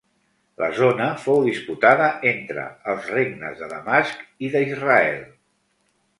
La 0.61 0.69
zona 0.77 1.09
fou 1.25 1.41
disputada 1.47 2.07
entre 2.31 2.65
els 2.95 3.11
regnes 3.17 3.61
de 3.61 3.69
Damasc 3.75 4.27
i 4.49 4.53
d'Israel. 4.57 5.23